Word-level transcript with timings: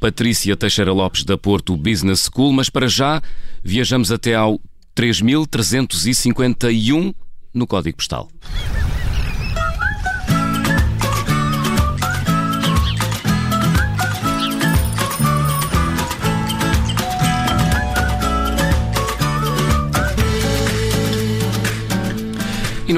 Patrícia 0.00 0.56
Teixeira 0.56 0.92
Lopes 0.92 1.24
da 1.24 1.36
Porto 1.36 1.76
Business 1.76 2.30
School, 2.32 2.54
mas 2.54 2.70
para 2.70 2.88
já 2.88 3.20
viajamos 3.62 4.10
até 4.10 4.34
ao 4.34 4.58
3351 4.94 7.12
no 7.52 7.66
código 7.66 7.98
postal. 7.98 8.30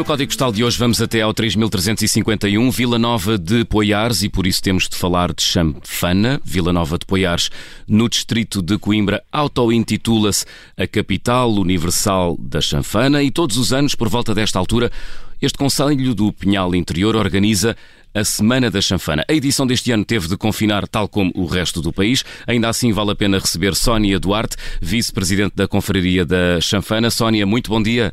No 0.03 0.07
Código 0.07 0.31
Postal 0.31 0.51
de 0.51 0.65
hoje 0.65 0.77
vamos 0.79 1.01
até 1.01 1.21
ao 1.21 1.33
3351, 1.33 2.73
Vila 2.73 2.99
Nova 2.99 3.39
de 3.39 3.65
Poiares, 3.65 4.25
e 4.25 4.29
por 4.29 4.49
isso 4.49 4.61
temos 4.61 4.89
de 4.89 4.97
falar 4.97 5.33
de 5.33 5.45
Champfana. 5.45 6.41
Vila 6.45 6.73
Nova 6.73 6.99
de 6.99 7.07
Poiares, 7.07 7.51
no 7.87 8.09
distrito 8.09 8.61
de 8.61 8.79
Coimbra, 8.79 9.23
auto-intitula-se 9.31 10.45
a 10.77 10.89
capital 10.89 11.53
universal 11.53 12.37
da 12.37 12.61
chanfana 12.61 13.23
e 13.23 13.31
todos 13.31 13.57
os 13.57 13.73
anos, 13.73 13.95
por 13.95 14.09
volta 14.09 14.35
desta 14.35 14.59
altura, 14.59 14.91
este 15.41 15.57
Conselho 15.57 16.17
do 16.17 16.33
Pinhal 16.33 16.75
Interior 16.75 17.15
organiza 17.15 17.77
a 18.13 18.25
Semana 18.25 18.73
da 18.73 18.81
Chanfana. 18.81 19.25
A 19.29 19.33
edição 19.33 19.65
deste 19.65 19.93
ano 19.93 20.05
teve 20.05 20.27
de 20.27 20.37
confinar, 20.37 20.89
tal 20.89 21.07
como 21.07 21.31
o 21.37 21.47
resto 21.47 21.81
do 21.81 21.93
país. 21.93 22.25
Ainda 22.45 22.69
assim, 22.69 22.93
vale 22.93 23.13
a 23.13 23.15
pena 23.15 23.39
receber 23.39 23.77
Sónia 23.77 24.19
Duarte, 24.19 24.57
vice-presidente 24.81 25.55
da 25.55 25.69
Confraria 25.69 26.25
da 26.27 26.61
Chanfana. 26.61 27.09
Sónia, 27.09 27.47
muito 27.47 27.71
bom 27.71 27.81
dia. 27.81 28.13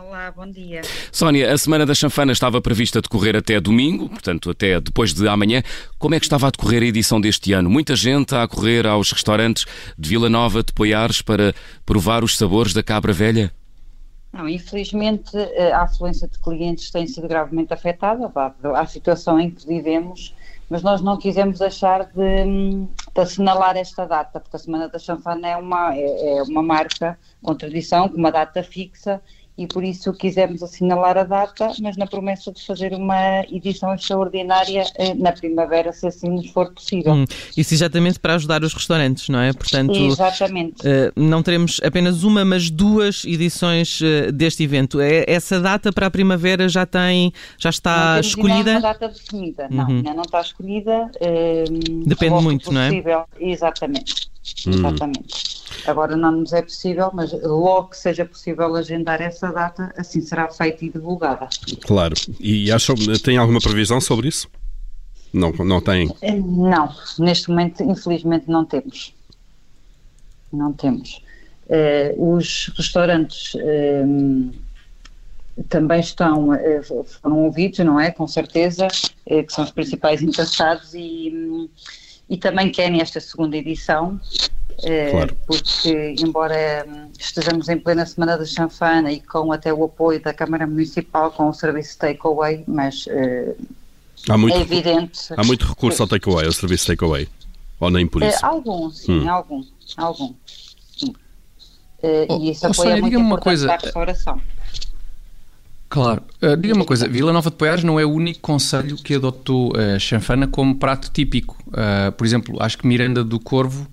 Olá, 0.00 0.30
bom 0.30 0.46
dia. 0.46 0.82
Sónia, 1.10 1.52
a 1.52 1.58
Semana 1.58 1.84
da 1.84 1.92
Chanfana 1.92 2.30
estava 2.30 2.60
prevista 2.60 3.02
decorrer 3.02 3.34
até 3.34 3.58
domingo, 3.58 4.08
portanto 4.08 4.50
até 4.50 4.80
depois 4.80 5.12
de 5.12 5.26
amanhã. 5.26 5.60
Como 5.98 6.14
é 6.14 6.20
que 6.20 6.24
estava 6.24 6.46
a 6.46 6.50
decorrer 6.50 6.84
a 6.84 6.86
edição 6.86 7.20
deste 7.20 7.52
ano? 7.52 7.68
Muita 7.68 7.96
gente 7.96 8.32
a 8.32 8.46
correr 8.46 8.86
aos 8.86 9.10
restaurantes 9.10 9.66
de 9.98 10.08
Vila 10.08 10.30
Nova, 10.30 10.62
de 10.62 10.72
Poiares, 10.72 11.20
para 11.20 11.52
provar 11.84 12.22
os 12.22 12.38
sabores 12.38 12.72
da 12.72 12.80
cabra 12.80 13.12
velha? 13.12 13.52
Não, 14.32 14.48
infelizmente 14.48 15.36
a 15.72 15.82
afluência 15.82 16.28
de 16.28 16.38
clientes 16.38 16.92
tem 16.92 17.04
sido 17.08 17.26
gravemente 17.26 17.74
afetada 17.74 18.30
à 18.76 18.86
situação 18.86 19.40
em 19.40 19.50
que 19.50 19.66
vivemos, 19.66 20.32
mas 20.70 20.80
nós 20.80 21.00
não 21.00 21.16
quisemos 21.16 21.58
deixar 21.58 22.04
de, 22.04 22.44
de 22.44 23.20
assinalar 23.20 23.76
esta 23.76 24.06
data, 24.06 24.38
porque 24.38 24.54
a 24.54 24.60
Semana 24.60 24.88
da 24.88 24.98
Chanfana 25.00 25.48
é 25.48 25.56
uma, 25.56 25.92
é, 25.92 26.38
é 26.38 26.42
uma 26.44 26.62
marca 26.62 27.18
com 27.42 27.52
tradição, 27.52 28.08
com 28.08 28.16
uma 28.16 28.30
data 28.30 28.62
fixa 28.62 29.20
e 29.58 29.66
por 29.66 29.82
isso 29.82 30.12
quisemos 30.12 30.62
assinalar 30.62 31.18
a 31.18 31.24
data, 31.24 31.72
mas 31.82 31.96
na 31.96 32.06
promessa 32.06 32.52
de 32.52 32.64
fazer 32.64 32.94
uma 32.94 33.42
edição 33.50 33.92
extraordinária 33.92 34.84
eh, 34.94 35.14
na 35.14 35.32
primavera, 35.32 35.92
se 35.92 36.06
assim 36.06 36.30
nos 36.30 36.48
for 36.50 36.72
possível. 36.72 37.12
Hum, 37.12 37.24
isso 37.56 37.74
exatamente 37.74 38.20
para 38.20 38.36
ajudar 38.36 38.62
os 38.62 38.72
restaurantes, 38.72 39.28
não 39.28 39.40
é? 39.40 39.52
Portanto, 39.52 39.92
exatamente. 39.96 40.80
Uh, 40.86 41.12
não 41.16 41.42
teremos 41.42 41.80
apenas 41.82 42.22
uma, 42.22 42.44
mas 42.44 42.70
duas 42.70 43.24
edições 43.24 44.00
uh, 44.00 44.30
deste 44.30 44.62
evento. 44.62 45.00
É, 45.00 45.24
essa 45.26 45.60
data 45.60 45.92
para 45.92 46.06
a 46.06 46.10
primavera 46.10 46.68
já 46.68 46.86
tem, 46.86 47.32
já 47.58 47.70
está 47.70 48.14
não 48.14 48.20
escolhida? 48.20 48.74
Não 48.74 48.80
data 48.80 49.08
definida, 49.08 49.68
uhum. 49.70 49.76
não, 49.76 49.86
ainda 49.88 50.14
não 50.14 50.22
está 50.22 50.40
escolhida. 50.40 51.10
Depende 52.06 52.42
muito, 52.42 52.70
possível. 52.70 53.26
não 53.40 53.48
é? 53.48 53.50
Exatamente. 53.50 54.28
Hum. 54.66 54.70
Exatamente. 54.70 55.57
Agora 55.86 56.16
não 56.16 56.32
nos 56.32 56.52
é 56.52 56.62
possível, 56.62 57.10
mas 57.12 57.32
logo 57.42 57.88
que 57.88 57.96
seja 57.96 58.24
possível 58.24 58.74
agendar 58.74 59.20
essa 59.20 59.50
data, 59.52 59.92
assim 59.96 60.20
será 60.20 60.48
feita 60.48 60.84
e 60.84 60.90
divulgada. 60.90 61.48
Claro. 61.82 62.14
E 62.40 62.70
acham, 62.70 62.94
tem 63.22 63.36
alguma 63.36 63.60
previsão 63.60 64.00
sobre 64.00 64.28
isso? 64.28 64.48
Não, 65.32 65.52
não 65.52 65.80
tem? 65.80 66.10
Eh, 66.22 66.36
não, 66.36 66.92
neste 67.18 67.50
momento, 67.50 67.82
infelizmente, 67.82 68.48
não 68.48 68.64
temos. 68.64 69.14
Não 70.52 70.72
temos. 70.72 71.22
Uh, 71.66 72.34
os 72.36 72.72
restaurantes 72.76 73.54
uh, 73.54 74.54
também 75.68 76.00
estão, 76.00 76.50
uh, 76.50 77.04
foram 77.04 77.44
ouvidos, 77.44 77.78
não 77.80 78.00
é? 78.00 78.10
Com 78.10 78.26
certeza, 78.26 78.88
que 78.88 79.52
são 79.52 79.64
os 79.64 79.70
principais 79.70 80.22
interessados 80.22 80.94
e, 80.94 81.68
e 82.28 82.36
também 82.38 82.70
querem 82.70 83.02
esta 83.02 83.20
segunda 83.20 83.56
edição. 83.56 84.18
Eh, 84.82 85.10
claro. 85.10 85.36
porque 85.44 86.14
embora 86.20 86.86
hum, 86.86 87.10
estejamos 87.18 87.68
em 87.68 87.78
plena 87.78 88.06
semana 88.06 88.38
da 88.38 88.44
chanfana 88.44 89.10
e 89.10 89.20
com 89.20 89.50
até 89.50 89.74
o 89.74 89.84
apoio 89.84 90.22
da 90.22 90.32
Câmara 90.32 90.68
Municipal 90.68 91.32
com 91.32 91.48
o 91.48 91.52
serviço 91.52 91.98
takeaway, 91.98 92.62
mas 92.68 93.06
uh, 93.06 93.56
há 94.28 94.38
muito, 94.38 94.56
é 94.56 94.60
evidente. 94.60 95.34
Há 95.36 95.42
muito 95.42 95.66
recurso 95.66 96.02
ao 96.02 96.08
takeaway, 96.08 96.46
ao 96.46 96.52
serviço 96.52 96.86
takeaway, 96.86 97.28
ou 97.80 97.90
nem 97.90 98.06
por 98.06 98.22
isso? 98.22 98.38
Uh, 98.38 98.46
algum, 98.46 98.90
sim, 98.90 99.18
hum. 99.18 99.28
algum, 99.28 99.64
algum. 99.96 100.32
Sim. 100.96 101.10
Uh, 101.10 102.26
oh, 102.28 102.38
e 102.40 102.50
isso 102.50 102.64
oh, 102.64 102.70
apoia 102.70 102.96
muito 102.98 103.18
uma 103.18 103.38
coisa. 103.38 103.72
a 103.72 103.76
restauração. 103.76 104.40
Claro. 105.88 106.22
Uh, 106.40 106.56
diga 106.56 106.74
uma 106.74 106.84
coisa, 106.84 107.08
Vila 107.08 107.32
Nova 107.32 107.50
de 107.50 107.56
Poiares 107.56 107.82
não 107.82 107.98
é 107.98 108.04
o 108.04 108.10
único 108.10 108.38
conselho 108.40 108.96
que 108.96 109.14
adotou 109.14 109.72
a 109.74 109.98
chanfana 109.98 110.46
como 110.46 110.76
prato 110.76 111.10
típico. 111.10 111.56
Uh, 111.66 112.12
por 112.12 112.24
exemplo, 112.24 112.62
acho 112.62 112.78
que 112.78 112.86
Miranda 112.86 113.24
do 113.24 113.40
Corvo 113.40 113.88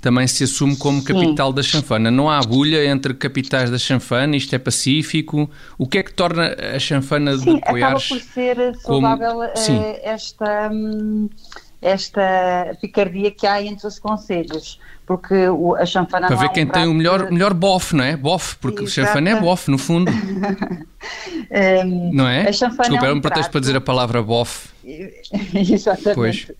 também 0.00 0.26
se 0.26 0.44
assume 0.44 0.76
como 0.76 1.02
capital 1.04 1.50
Sim. 1.50 1.54
da 1.54 1.62
chanfana. 1.62 2.10
Não 2.10 2.30
há 2.30 2.40
bulha 2.40 2.84
entre 2.86 3.12
capitais 3.14 3.70
da 3.70 3.78
chanfana, 3.78 4.36
isto 4.36 4.54
é 4.54 4.58
pacífico. 4.58 5.50
O 5.76 5.86
que 5.86 5.98
é 5.98 6.02
que 6.02 6.12
torna 6.12 6.56
a 6.74 6.78
chanfana 6.78 7.36
Sim, 7.36 7.56
de 7.56 7.60
Poiares 7.60 8.06
acaba 8.06 8.20
por 8.20 8.32
ser 8.32 8.76
saudável 8.76 9.32
como... 9.32 9.44
Eh, 9.44 10.00
esta, 10.02 10.70
hum, 10.72 11.28
esta 11.80 12.76
picardia 12.80 13.30
que 13.30 13.46
há 13.46 13.62
entre 13.62 13.86
os 13.86 13.98
conselhos. 13.98 14.80
Porque 15.06 15.34
a 15.76 15.84
chanfana 15.84 16.28
Para 16.28 16.36
ver 16.36 16.48
quem 16.50 16.64
um 16.64 16.68
tem 16.68 16.86
o 16.86 16.94
melhor, 16.94 17.26
de... 17.26 17.32
melhor 17.32 17.52
bofe, 17.52 17.96
não 17.96 18.04
é? 18.04 18.16
Bofe, 18.16 18.54
porque 18.56 18.84
Exato. 18.84 19.08
chanfana 19.08 19.30
é 19.30 19.40
bofe, 19.40 19.68
no 19.68 19.76
fundo. 19.76 20.08
um, 20.08 22.10
não 22.14 22.28
é? 22.28 22.48
A 22.48 22.52
chanfana 22.52 22.82
Desculpa, 22.82 23.06
é 23.06 23.12
um, 23.12 23.16
um 23.16 23.20
pretexto 23.20 23.50
para 23.50 23.60
dizer 23.60 23.76
a 23.76 23.80
palavra 23.80 24.22
bofe. 24.22 24.68
Exatamente. 25.52 26.14
Pois. 26.14 26.52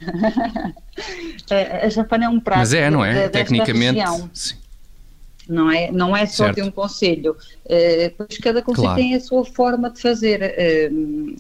a 1.85 1.91
chanfana 1.91 2.25
é 2.25 2.29
um 2.29 2.41
prato. 2.41 2.59
Mas 2.59 2.75
é, 2.75 2.91
não 2.91 3.05
é? 3.05 3.25
De, 3.25 3.29
Tecnicamente. 3.29 4.01
Não 5.49 5.71
é, 5.71 5.93
não 5.93 6.17
é 6.17 6.27
só 6.27 6.45
certo. 6.45 6.57
ter 6.57 6.63
um 6.63 6.73
conselho. 6.73 7.37
Uh, 7.67 8.13
pois 8.17 8.37
cada 8.39 8.63
conselho 8.63 8.87
claro. 8.87 9.01
tem 9.01 9.15
a 9.15 9.21
sua 9.21 9.45
forma 9.45 9.91
de 9.91 10.01
fazer. 10.01 10.91
Uh, 10.93 11.37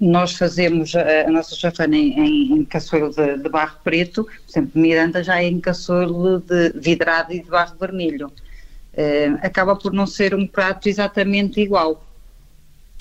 nós 0.00 0.32
fazemos 0.32 0.94
a, 0.94 1.30
nossa 1.30 1.54
chafana 1.54 1.96
em, 1.96 2.18
em, 2.18 2.52
em 2.58 2.64
caçoeiro 2.64 3.10
de, 3.10 3.38
de, 3.38 3.48
barro 3.48 3.78
preto, 3.82 4.24
por 4.24 4.50
exemplo, 4.50 4.80
Miranda 4.80 5.22
já 5.22 5.42
é 5.42 5.46
em 5.46 5.60
caçoeiro 5.60 6.42
de 6.46 6.70
vidrado 6.74 7.32
e 7.32 7.42
de 7.42 7.48
barro 7.48 7.76
vermelho. 7.78 8.28
Uh, 8.28 9.38
acaba 9.42 9.76
por 9.76 9.92
não 9.92 10.06
ser 10.06 10.34
um 10.34 10.46
prato 10.46 10.88
exatamente 10.88 11.60
igual. 11.60 12.04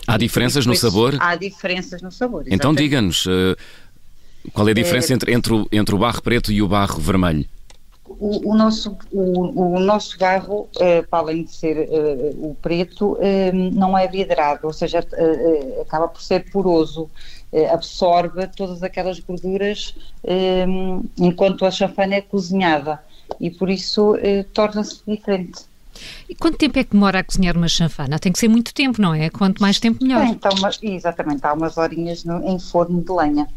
Há 0.06 0.18
diferenças 0.18 0.66
no 0.66 0.75
sabor? 0.75 1.16
Há 1.19 1.36
diferenças 1.36 2.02
no 2.02 2.12
sabor. 2.12 2.41
Exatamente. 2.41 2.56
Então 2.56 2.74
diga-nos, 2.74 3.25
uh, 3.25 3.57
qual 4.53 4.68
é 4.68 4.72
a 4.72 4.75
diferença 4.75 5.12
é, 5.12 5.16
entre, 5.16 5.34
entre, 5.34 5.53
o, 5.53 5.68
entre 5.72 5.96
o 5.96 5.97
barro 5.97 6.22
preto 6.22 6.52
e 6.52 6.62
o 6.62 6.68
barro 6.68 7.00
vermelho? 7.00 7.46
O, 8.19 8.51
o, 8.51 8.55
nosso, 8.55 8.97
o, 9.11 9.75
o, 9.75 9.79
nosso 9.79 10.17
barro, 10.17 10.67
eh, 10.79 11.03
para 11.03 11.19
além 11.19 11.44
de 11.44 11.51
ser 11.53 11.78
eh, 11.78 12.33
o 12.38 12.55
preto, 12.59 13.16
eh, 13.22 13.51
não 13.51 13.95
é 13.95 14.07
vidrado, 14.07 14.66
ou 14.66 14.73
seja, 14.73 15.05
acaba 15.79 16.07
por 16.07 16.22
ser 16.22 16.50
poroso, 16.51 17.09
eh, 17.53 17.69
absorve 17.69 18.47
todas 18.47 18.81
aquelas 18.81 19.19
gorduras 19.19 19.95
enquanto 21.17 21.66
a 21.66 21.72
chanfana 21.72 22.16
é 22.16 22.22
cozinhada 22.22 23.00
e 23.39 23.51
por 23.51 23.69
isso 23.69 24.16
torna-se 24.53 25.01
diferente. 25.07 25.61
E 26.27 26.35
quanto 26.35 26.57
tempo 26.57 26.77
é 26.79 26.83
que 26.83 26.91
demora 26.91 27.19
a 27.19 27.23
cozinhar 27.23 27.56
uma 27.56 27.67
chanfana? 27.67 28.19
Tem 28.19 28.31
que 28.31 28.39
ser 28.39 28.47
muito 28.47 28.73
tempo, 28.73 29.01
não 29.01 29.13
é? 29.13 29.29
Quanto 29.29 29.61
mais 29.61 29.79
tempo, 29.79 30.03
melhor. 30.03 30.22
Bem, 30.22 30.31
então, 30.31 30.51
exatamente, 30.81 31.45
há 31.45 31.53
umas 31.53 31.77
horinhas 31.77 32.23
no, 32.23 32.44
em 32.47 32.59
forno 32.59 33.01
de 33.01 33.11
lenha. 33.11 33.47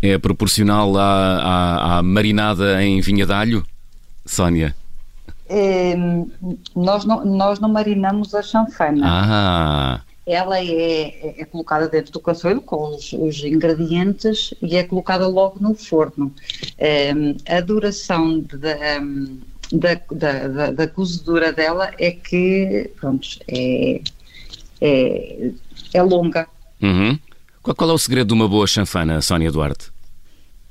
É 0.00 0.18
proporcional 0.18 0.96
à, 0.96 1.02
à, 1.02 1.98
à 1.98 2.02
marinada 2.02 2.82
em 2.82 3.00
vinha 3.00 3.24
de 3.24 3.32
alho, 3.32 3.64
Sónia? 4.24 4.74
É, 5.48 5.94
nós, 6.74 7.04
não, 7.04 7.24
nós 7.24 7.60
não 7.60 7.68
marinamos 7.68 8.34
a 8.34 8.42
chanfana. 8.42 9.02
Ah. 9.04 10.00
Ela 10.24 10.60
é, 10.60 11.40
é 11.40 11.44
colocada 11.44 11.88
dentro 11.88 12.12
do 12.12 12.20
caçoeiro 12.20 12.60
com 12.60 12.94
os, 12.94 13.12
os, 13.12 13.42
ingredientes 13.44 14.54
e 14.62 14.76
é 14.76 14.84
colocada 14.84 15.26
logo 15.26 15.58
no 15.60 15.74
forno. 15.74 16.32
É, 16.78 17.12
a 17.48 17.60
duração 17.60 18.40
da, 18.40 19.00
da, 19.72 20.00
da, 20.10 20.48
da, 20.48 20.70
da 20.70 20.88
cozedura 20.88 21.52
dela 21.52 21.90
é 21.98 22.12
que, 22.12 22.90
pronto, 23.00 23.28
é, 23.48 24.00
é, 24.80 25.50
é 25.92 26.02
longa. 26.02 26.46
Uhum. 26.80 27.18
Qual, 27.60 27.74
qual, 27.74 27.90
é 27.90 27.92
o 27.92 27.98
segredo 27.98 28.28
de 28.28 28.34
uma 28.34 28.48
boa 28.48 28.66
chanfana, 28.66 29.20
Sónia 29.20 29.50
Duarte? 29.50 29.90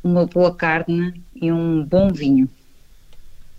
Uma 0.03 0.25
boa 0.25 0.55
carne 0.55 1.21
e 1.35 1.51
um 1.51 1.83
bom 1.83 2.11
vinho. 2.11 2.49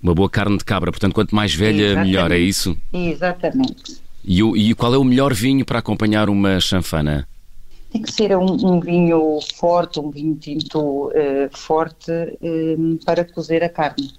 Uma 0.03 0.15
boa 0.15 0.29
carne 0.29 0.59
de 0.59 0.65
cabra, 0.65 0.91
portanto, 0.91 1.15
quanto 1.15 1.35
mais 1.35 1.55
velha, 1.55 1.85
Exatamente. 1.85 2.07
melhor, 2.07 2.33
é 2.33 2.39
isso? 2.39 2.77
Exatamente. 2.93 4.03
E, 4.25 4.43
o, 4.43 4.57
e 4.57 4.75
qual 4.75 4.95
é 4.95 4.99
o 4.99 5.05
melhor 5.05 5.33
vinho 5.33 5.65
para 5.65 5.79
acompanhar 5.79 6.29
uma 6.29 6.59
chanfana? 6.59 7.29
Tem 7.91 8.03
que 8.03 8.11
ser 8.11 8.37
um, 8.37 8.47
um 8.47 8.81
vinho 8.81 9.39
forte, 9.55 10.01
um 10.01 10.11
vinho 10.11 10.35
tinto 10.35 11.09
uh, 11.09 11.13
forte 11.53 12.11
um, 12.41 12.99
para 13.05 13.25
cozer 13.25 13.63
a 13.63 13.69
carne. 13.69 14.13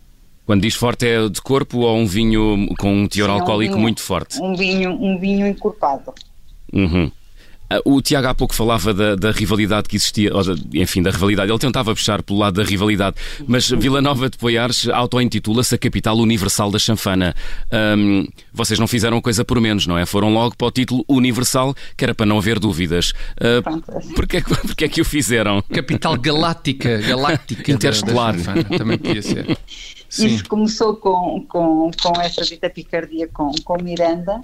Quando 0.45 0.61
diz 0.61 0.75
forte 0.75 1.07
é 1.07 1.27
de 1.27 1.41
corpo 1.41 1.79
ou 1.79 1.97
um 1.97 2.05
vinho 2.05 2.67
com 2.77 2.93
um 2.93 3.07
teor 3.07 3.29
Sim, 3.29 3.39
alcoólico 3.39 3.71
um 3.71 3.75
vinho, 3.75 3.81
muito 3.81 4.01
forte? 4.01 4.41
Um 4.41 4.55
vinho, 4.55 4.91
um 4.91 5.17
vinho 5.17 5.47
encorpado. 5.47 6.13
Uhum. 6.71 7.11
Ah, 7.69 7.81
o 7.85 8.01
Tiago 8.01 8.27
há 8.27 8.33
pouco 8.33 8.53
falava 8.53 8.93
da, 8.93 9.15
da 9.15 9.31
rivalidade 9.31 9.87
que 9.87 9.95
existia, 9.95 10.31
enfim, 10.73 11.01
da 11.01 11.11
rivalidade. 11.11 11.51
Ele 11.51 11.59
tentava 11.59 11.93
puxar 11.93 12.21
pelo 12.21 12.39
lado 12.39 12.61
da 12.61 12.63
rivalidade, 12.63 13.15
mas 13.47 13.69
Vila 13.69 14.01
Nova 14.01 14.29
de 14.29 14.37
Poiares 14.37 14.87
auto-intitula-se 14.87 15.75
a 15.75 15.77
capital 15.77 16.17
universal 16.17 16.71
da 16.71 16.79
chanfana. 16.79 17.35
Um, 17.97 18.27
vocês 18.53 18.79
não 18.79 18.87
fizeram 18.87 19.21
coisa 19.21 19.43
por 19.43 19.59
menos, 19.59 19.87
não 19.87 19.97
é? 19.97 20.05
Foram 20.05 20.33
logo 20.33 20.55
para 20.55 20.67
o 20.67 20.71
título 20.71 21.03
universal, 21.07 21.73
que 21.97 22.03
era 22.03 22.13
para 22.13 22.25
não 22.25 22.37
haver 22.37 22.59
dúvidas. 22.59 23.13
Uh, 23.37 24.13
porquê, 24.13 24.41
porquê 24.43 24.85
é 24.85 24.89
que 24.89 25.01
o 25.01 25.05
fizeram? 25.05 25.61
Capital 25.61 26.17
galáctica, 26.17 26.97
galáctica. 26.97 27.71
Interestelar. 27.71 28.35
Da, 28.37 28.53
da 28.53 28.77
também 28.77 28.97
podia 28.97 29.21
ser. 29.21 29.57
Sim. 30.09 30.27
Isso 30.27 30.45
começou 30.47 30.95
com, 30.95 31.43
com, 31.47 31.89
com 32.01 32.21
essa 32.21 32.43
dita 32.43 32.69
picardia 32.69 33.27
com, 33.27 33.51
com 33.63 33.81
Miranda, 33.81 34.39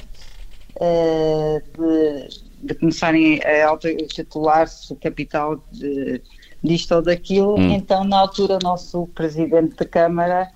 uh, 0.76 1.62
de 1.78 2.49
de 2.62 2.74
começarem 2.74 3.42
a 3.44 3.68
auto-titular-se 3.68 4.96
capital 4.96 5.64
de, 5.72 6.22
disto 6.64 6.96
ou 6.96 7.02
daquilo, 7.02 7.56
hum. 7.56 7.72
então 7.72 8.04
na 8.04 8.20
altura 8.20 8.56
o 8.56 8.60
nosso 8.64 9.08
presidente 9.08 9.76
da 9.76 9.86
Câmara 9.86 10.52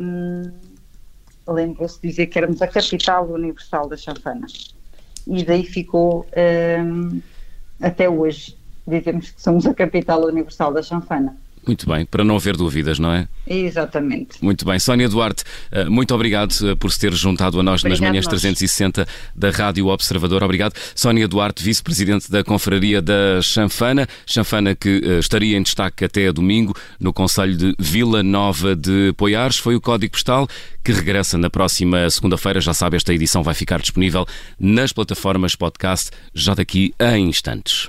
um, 0.00 0.42
ehm, 0.42 0.52
lembrou-se 1.48 2.00
de 2.00 2.08
dizer 2.08 2.26
que 2.26 2.38
éramos 2.38 2.62
a 2.62 2.68
capital 2.68 3.28
universal 3.28 3.88
da 3.88 3.96
chanfana 3.96 4.46
e 5.26 5.44
daí 5.44 5.64
ficou 5.64 6.20
um, 6.20 6.24
ehm, 6.32 7.22
até 7.80 8.08
hoje 8.08 8.56
dizemos 8.86 9.30
que 9.30 9.42
somos 9.42 9.66
a 9.66 9.74
capital 9.74 10.24
universal 10.24 10.72
da 10.72 10.82
chanfana. 10.82 11.36
Muito 11.66 11.86
bem, 11.86 12.04
para 12.04 12.24
não 12.24 12.34
haver 12.34 12.56
dúvidas, 12.56 12.98
não 12.98 13.12
é? 13.12 13.28
Exatamente. 13.46 14.42
Muito 14.42 14.64
bem. 14.64 14.78
Sónia 14.80 15.08
Duarte, 15.08 15.44
eh, 15.70 15.84
muito 15.84 16.12
obrigado 16.12 16.54
eh, 16.62 16.74
por 16.74 16.90
se 16.90 16.98
ter 16.98 17.12
juntado 17.12 17.60
a 17.60 17.62
nós 17.62 17.82
Obrigado 17.82 18.00
nas 18.00 18.08
manhãs 18.08 18.26
360 18.26 19.06
da 19.34 19.50
Rádio 19.50 19.86
Observador. 19.86 20.42
Obrigado. 20.42 20.74
Sónia 20.94 21.28
Duarte, 21.28 21.62
vice-presidente 21.62 22.30
da 22.30 22.42
Confraria 22.42 23.00
da 23.00 23.40
Chanfana. 23.40 24.08
Chanfana 24.26 24.74
que 24.74 25.02
eh, 25.04 25.18
estaria 25.20 25.56
em 25.56 25.62
destaque 25.62 26.04
até 26.04 26.32
domingo 26.32 26.74
no 26.98 27.12
Conselho 27.12 27.56
de 27.56 27.74
Vila 27.78 28.24
Nova 28.24 28.74
de 28.74 29.12
Poiares. 29.16 29.58
Foi 29.58 29.76
o 29.76 29.80
código 29.80 30.12
postal 30.12 30.48
que 30.82 30.90
regressa 30.92 31.38
na 31.38 31.48
próxima 31.48 32.10
segunda-feira. 32.10 32.60
Já 32.60 32.74
sabe, 32.74 32.96
esta 32.96 33.14
edição 33.14 33.42
vai 33.42 33.54
ficar 33.54 33.80
disponível 33.80 34.26
nas 34.58 34.92
plataformas 34.92 35.54
podcast 35.54 36.10
já 36.34 36.54
daqui 36.54 36.92
a 36.98 37.16
instantes. 37.16 37.88